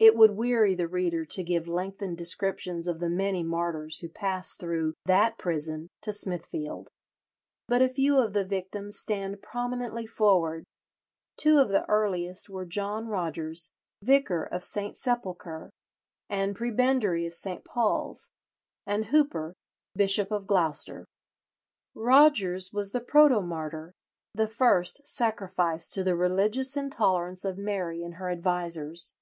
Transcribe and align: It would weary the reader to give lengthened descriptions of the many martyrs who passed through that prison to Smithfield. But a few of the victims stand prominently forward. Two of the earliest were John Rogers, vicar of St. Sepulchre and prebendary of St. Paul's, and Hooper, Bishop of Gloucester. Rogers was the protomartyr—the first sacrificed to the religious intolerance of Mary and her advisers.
It 0.00 0.16
would 0.16 0.32
weary 0.32 0.74
the 0.74 0.86
reader 0.86 1.24
to 1.24 1.42
give 1.42 1.66
lengthened 1.66 2.18
descriptions 2.18 2.88
of 2.88 3.00
the 3.00 3.08
many 3.08 3.42
martyrs 3.42 4.00
who 4.00 4.10
passed 4.10 4.60
through 4.60 4.92
that 5.06 5.38
prison 5.38 5.88
to 6.02 6.12
Smithfield. 6.12 6.90
But 7.68 7.80
a 7.80 7.88
few 7.88 8.18
of 8.18 8.34
the 8.34 8.44
victims 8.44 8.98
stand 9.00 9.40
prominently 9.40 10.06
forward. 10.06 10.64
Two 11.38 11.56
of 11.58 11.70
the 11.70 11.88
earliest 11.88 12.50
were 12.50 12.66
John 12.66 13.08
Rogers, 13.08 13.70
vicar 14.02 14.42
of 14.42 14.62
St. 14.62 14.94
Sepulchre 14.94 15.70
and 16.28 16.54
prebendary 16.54 17.24
of 17.26 17.32
St. 17.32 17.64
Paul's, 17.64 18.30
and 18.84 19.06
Hooper, 19.06 19.54
Bishop 19.94 20.30
of 20.30 20.46
Gloucester. 20.46 21.06
Rogers 21.94 22.74
was 22.74 22.92
the 22.92 23.00
protomartyr—the 23.00 24.48
first 24.48 25.08
sacrificed 25.08 25.94
to 25.94 26.04
the 26.04 26.14
religious 26.14 26.76
intolerance 26.76 27.46
of 27.46 27.56
Mary 27.56 28.02
and 28.02 28.16
her 28.16 28.28
advisers. 28.28 29.14